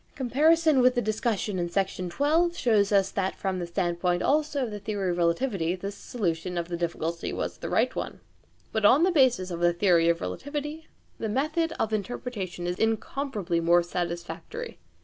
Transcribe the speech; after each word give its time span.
Comparison 0.15 0.81
with 0.81 0.95
the 0.95 1.01
discussion 1.03 1.59
in 1.59 1.69
Section 1.69 2.11
11 2.19 2.53
shows 2.53 2.89
that 2.89 3.15
also 3.19 3.37
from 3.37 3.59
the 3.59 3.67
standpoint 3.67 4.23
of 4.23 4.49
the 4.51 4.79
theory 4.83 5.11
of 5.11 5.17
relativity 5.19 5.75
this 5.75 5.93
solution 5.93 6.57
of 6.57 6.69
the 6.69 6.75
difficulty 6.75 7.31
was 7.31 7.59
the 7.59 7.69
right 7.69 7.95
one. 7.95 8.19
But 8.71 8.83
on 8.83 9.03
the 9.03 9.11
basis 9.11 9.51
of 9.51 9.59
the 9.59 9.73
theory 9.73 10.09
of 10.09 10.19
relativity 10.19 10.87
the 11.19 11.29
method 11.29 11.71
of 11.79 11.93
interpretation 11.93 12.65
is 12.65 12.77
incomparably 12.79 13.59
more 13.59 13.83
satisfactory. 13.83 14.79